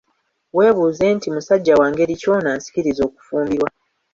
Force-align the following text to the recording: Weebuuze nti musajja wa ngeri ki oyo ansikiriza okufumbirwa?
Weebuuze 0.55 1.05
nti 1.15 1.27
musajja 1.33 1.73
wa 1.79 1.87
ngeri 1.91 2.13
ki 2.21 2.25
oyo 2.35 2.45
ansikiriza 2.53 3.01
okufumbirwa? 3.05 3.67